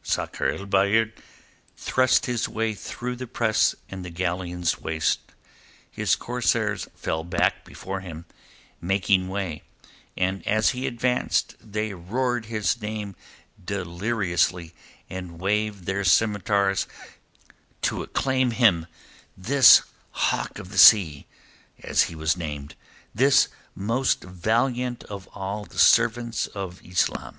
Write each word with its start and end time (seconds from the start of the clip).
Sakr 0.00 0.48
el 0.56 0.66
Bahr 0.66 1.06
thrust 1.76 2.26
his 2.26 2.48
way 2.48 2.72
through 2.72 3.16
the 3.16 3.26
press 3.26 3.74
in 3.88 4.02
the 4.02 4.10
galleon's 4.10 4.80
waist; 4.80 5.18
his 5.90 6.14
corsairs 6.14 6.86
fell 6.94 7.24
back 7.24 7.64
before 7.64 7.98
him, 7.98 8.24
making 8.80 9.26
way, 9.28 9.64
and 10.16 10.46
as 10.46 10.70
he 10.70 10.86
advanced 10.86 11.56
they 11.60 11.94
roared 11.94 12.46
his 12.46 12.80
name 12.80 13.16
deliriously 13.64 14.72
and 15.10 15.40
waved 15.40 15.84
their 15.84 16.04
scimitars 16.04 16.86
to 17.82 18.00
acclaim 18.04 18.52
him 18.52 18.86
this 19.36 19.82
hawk 20.12 20.60
of 20.60 20.68
the 20.70 20.78
sea, 20.78 21.26
as 21.82 22.02
he 22.04 22.14
was 22.14 22.36
named, 22.36 22.76
this 23.12 23.48
most 23.74 24.22
valiant 24.22 25.02
of 25.10 25.26
all 25.34 25.64
the 25.64 25.76
servants 25.76 26.46
of 26.46 26.80
Islam. 26.84 27.38